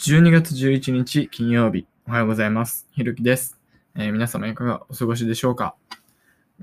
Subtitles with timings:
[0.00, 2.88] 12月11日金曜日、おはようございます。
[2.92, 3.60] ひるきです。
[3.94, 5.74] えー皆様いかがお過ごしでしょうか？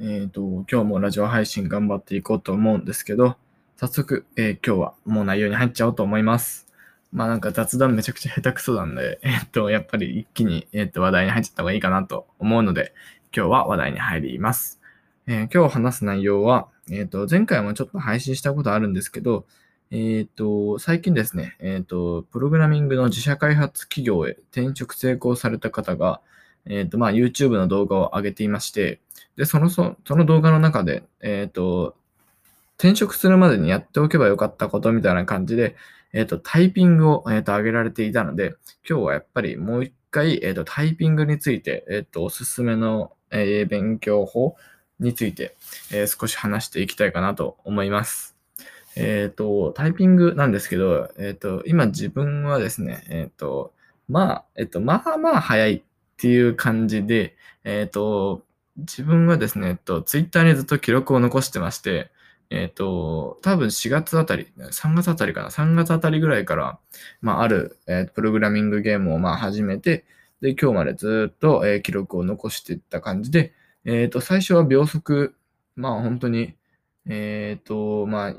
[0.01, 3.35] えっ、と、今日もラジオ配信頑張っていこうと思うんですけど、
[3.75, 6.65] 早速、えー今日はもう内容に入っちゃおうと思います。
[7.11, 12.91] まあなんか雑談めちゃくちゃ下手くそなんで、えっ、と、やっぱり一気に、えっと話題に入っちゃった方がいいかなと思うので、
[13.35, 14.81] 今日は話題に入ります。
[15.27, 19.45] え今日話す内容は、えっ、と、前回もちょっと配信したことあるんですけど、
[19.89, 26.19] えっ、と、最近ですね、えっ、と、プログラミングの自社開発企業へ転職成功された方が、
[26.65, 28.99] えっ、と、まあ、YouTube の動画を上げていまして、
[29.37, 31.95] で、その、その動画の中で、えっ、と、
[32.77, 35.77] 転職するまでにやっておけばよかったことみたいな感じで、
[36.11, 38.55] えっ、と、タイピングを、えっ、と、上げられていたので、
[38.87, 44.55] 今日はやっぱりもう一回、えっ、と、タイピングについて、えっ、と、おすすめの、え勉強法
[44.99, 45.55] について、
[45.91, 48.36] え少し話していきたいかなと思います。
[48.99, 53.73] えっ、と、タイピングなんですけど、えっ、と、今自分はですね、えっ、と、
[54.07, 55.81] まあ、えっ、と、まあまあ早いっ
[56.17, 58.43] ていう感じで、えっ、と、
[58.77, 62.11] 自分はですね、えっと、ツイッターにずっと記録を残してまして、
[62.49, 66.79] えっ、と、多分4月あたり、3月あたりかな、3月あたりぐらいから、
[67.21, 70.05] まあ、ある、えープログラミングゲームをまあ始めて、
[70.41, 73.53] で、今日までずっと、えー記録を残していった感じで、
[73.85, 75.35] えっ、と、最初は秒速、
[75.75, 76.55] まあ本当に、
[77.07, 78.31] えっ、と、まあ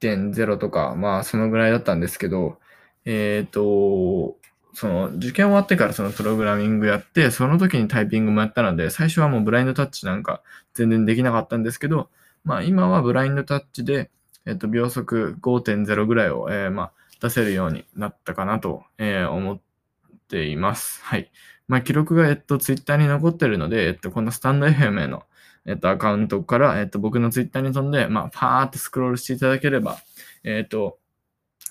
[0.00, 2.58] 1.0とか、まあそのぐらいだったんですけど、
[3.04, 4.36] えっ、と、
[4.74, 10.42] その受験終わってからそのプログラミングやって、その時にタイピングもやったので、最初はもうブラインドタッチなんか
[10.74, 12.10] 全然できなかったんですけど、
[12.44, 14.10] まあ今はブラインドタッチで、
[14.44, 19.60] えっ、と、秒速5.0ぐらいを、えーまあ出せるようになったかなと、えー思っ
[20.28, 21.02] ています。
[21.02, 21.30] はい。
[21.68, 25.24] まあ記録が、えっと、ツイッターに残ってるので、えっと、このスタンド FM への、
[25.66, 29.98] えっと、アカウントから、えっと、僕のツイッターに飛んで、まあ、パーってスクロールしていただければ、
[30.44, 30.98] えっと、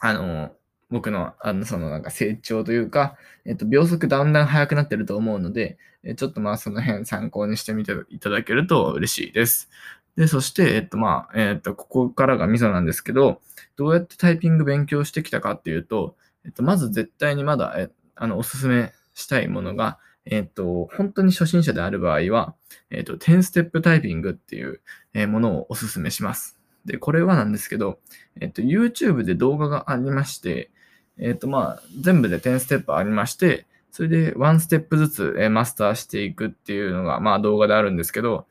[0.01, 0.51] あの、
[0.89, 9.69] 僕の、あの、そのなんか成長というか、えっと、秒速だんだん速くなってると思うので、えちょっとまあその辺参考にしてみていただけると嬉しいです。
[10.15, 13.41] で、そして、えっとまあ、えっと、ここからがミソなんですけど、
[13.75, 22.55] どうやってタイピング勉強してきたかっていうと、えっと、まず絶対にまだ、えあの、おすすめしたいものが、えっと、本当に初心者である場合は、
[22.89, 24.81] えっと、10ステップタイピングっていう
[25.27, 26.59] ものをおすすめします。
[26.85, 27.99] で、これはなんですけど、
[28.39, 30.71] えっと、YouTube で動画がありまして、
[31.17, 38.45] えっと、まあ、全部で10ステップありまして、それで1ステップずつ、えマスターしていくっていうのが、まあ、動画であるんですけど、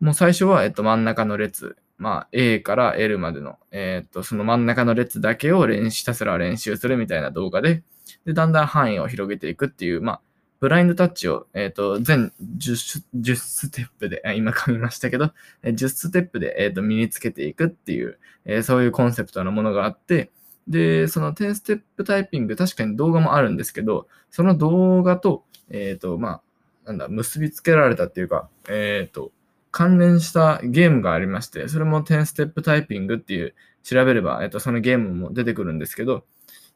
[0.00, 7.82] もう最初は、えっと、真ん中の列、まあ、A から L までの、えっと、その真ん中の列だけを練習ひたすら練習するみたいな動画で、
[8.26, 10.20] で、だんだん範囲を広げていくっていう、まあ、
[10.64, 20.30] ブラインドタッチを、えっ、と、全 10, 10ステップで、今噛みましたけど、10ステップで、えーと身につけていくっていう、えーそういうコンセプトのものがあって、
[20.66, 26.40] で、その10ステップタイピング、確かに動画もあるんですけど、その動画と、えっ、と、ま
[26.86, 29.32] あ、なんだ、結びつけられたっていうか、えっ、と、
[29.70, 36.24] 関連したゲームがありまして、それも10ステップタイピングっていう、調べれば、えっ、と、そのゲームも出てくるんですけど、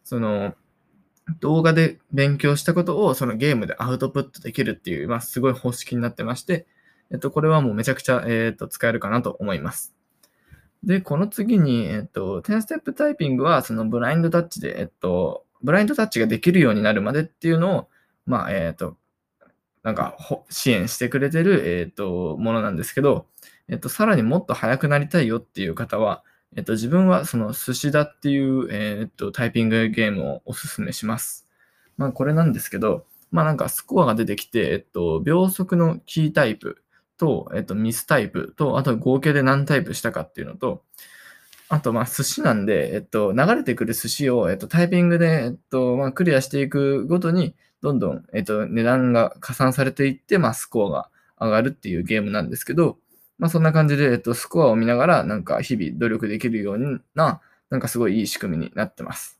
[0.04, 0.54] その、
[1.40, 6.66] 動画で勉強したことをそのゲームでアウトプットできるっていう、まあ、すごい方式になってまして、
[7.10, 9.94] えっと、これはもうめちゃくちゃ、えっと、使えるかなと思います。
[10.84, 17.88] で、この次に、えっと、10ステップタイピングは、そのブラインドタッチで、えっと、ブラインドタッチができるようになるまでっていうのを、
[18.26, 18.96] まあ、えっと、
[19.82, 20.16] なんか、
[20.50, 23.26] 支援してくれてる、えっと、ものなんですけど、
[23.68, 26.22] えっと、さらにもっと速くなりたいよっていう方は、
[26.56, 31.46] えっと、自分はその寿司だっていう、えっと、タイピングゲームをおすすめします。
[31.96, 36.82] まあ、これなんですけど、まあなんかスコアが出てきて、えっと、秒速のキータイプ
[37.18, 40.82] と、えっと、ミスタイプと、あと合計で何タイプしたかっていうのと、
[41.68, 52.96] あと、まあ、寿司なんで、えっと、流れてくる寿司を、えっと、タイピングで、えっと、まあ、クリアしていくごとに、どんどん、えっと、値段が加算されていって、まあ、スコアが上がるっていうゲームなんですけど、
[53.38, 56.78] まあ、そんな感じで、えっと、スコアを見ながら、なんか、日々努力できるよう
[57.14, 57.40] な、
[57.70, 59.38] なんかすごいいい仕組みになってます。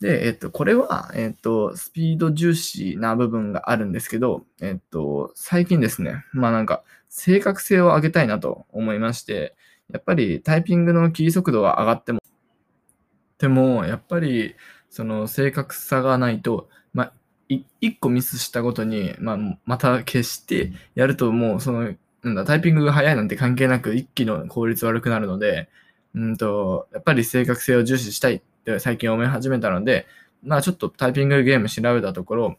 [0.00, 9.56] で、えっと、これは、えっと、スピード重視な部分があるんですけど、えっと、最近ですね、まあなんか、正確性を上げたいなと思いまして、
[9.92, 12.20] やっぱりタイピングのキー速度が上がっても、
[13.38, 14.54] でも、やっぱり、
[14.90, 17.12] その正確さがないと、まあ、
[17.48, 25.68] い一個ミスしたごとに、まあ、また消してやると、もう、その、なんだ、タイピングが速いなんて関係なく、一気の効率悪くなるので、
[26.14, 30.06] うんと、やっぱり正確性を重視したいって最近思い始めたので、
[30.42, 32.56] まあちょっとタイピングゲーム調べたところ、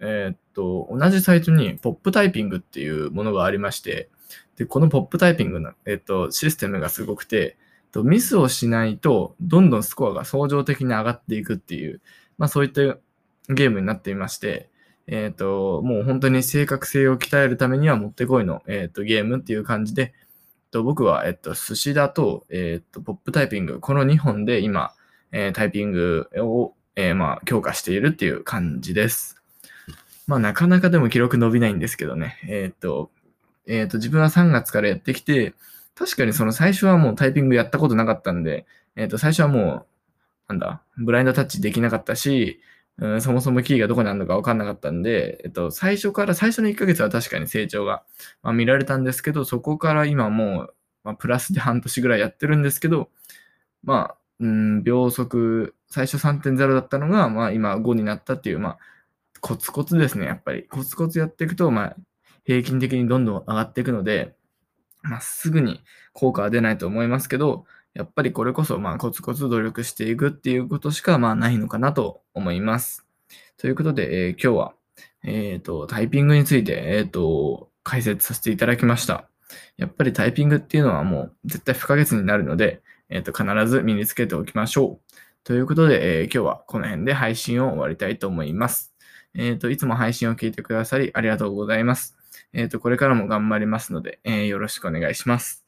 [0.00, 4.08] えーっと、同じサイトにポップタイピングっていうものがありまして、
[4.56, 7.56] で、このポップタイピングの、えーっと、システムがすごくて、
[7.92, 12.00] とミスをしないと、どんどんスコアが相乗的に上がっていくっていう、
[12.38, 12.82] まあそういった
[13.48, 14.68] ゲームになっていまして、
[15.06, 20.14] えっ、ー、と、もう本当に正確性を鍛えるためにはもってこいの、えっ、ー、と、ゲームっていう感じで、
[20.74, 24.92] と僕は、えっと、寿司だと、えっと、ポップタイピング、この2本で今、
[25.30, 29.40] えー、タイピングを、えー、まあ、強化しているっていう感じです。
[30.26, 32.38] まあ、なかなかでも記録伸びないんですけどね。
[32.48, 33.10] えっと、
[33.68, 35.54] えっと、自分は3月からやってきて、
[35.94, 38.66] 確かにその最初はもうタイピングやったことなかったんで、
[38.96, 39.86] えっと、最初はもう、
[40.48, 42.60] なんだ、ブラインドタッチできなかったし、
[43.20, 48.04] そもそもキーがどこにあるのか分かんなかったんで、えっと、最初から、最初の1ヶ月は確かに成長が、
[48.42, 53.10] まあ、見られたんですけど、そこから今もう、まあ、プラスで半年ぐらいやってるんですけど、
[53.82, 58.78] まあ、うん、秒速、最初3.0だったのが、まあ今5になったっていう、まあ、
[59.40, 60.64] コツコツですね、やっぱり。
[60.64, 61.96] コツコツやっていくと、まあ、
[62.44, 64.36] 平均的にどんどん上がっていくので、
[65.02, 65.82] まあ、すぐに
[66.12, 73.06] 効果は出ないと思いますけど、やっぱりこれこそ、まあ、コツコツ努力していくっていうことしか、まあ、ないのかなと思います。
[73.56, 74.74] ということで、えー、今日は、
[75.22, 79.28] えっ、ー、と、タイピングについて、えっ、ー、と、解説させていただきました。
[79.76, 85.14] やっぱりタイピングっていうのはもう絶対不可欠になるので、えっ、と、必ず身につけておきましょう。
[85.44, 88.92] ということで、えー、今日はこの辺で配信を終わりたいと思います。
[89.34, 92.16] えっ、と、いつも配信を聞いてくださりありがとうございます。
[92.52, 95.63] えっ、と、これからも頑張りますので、えよろしくお願いします。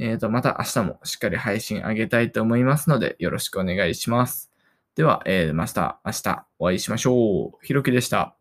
[0.00, 4.50] えっ、と、また明日もしっかり配信あげたいと思いますので、よろしくお願いします。
[4.96, 7.66] では、えー、また明日お会いしましょう。
[7.66, 8.39] ひろきでした。